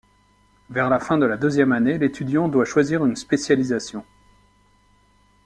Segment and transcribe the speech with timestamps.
[0.71, 4.03] Vers la fin de la deuxième année, l'étudiant doit choisir une spécialisation.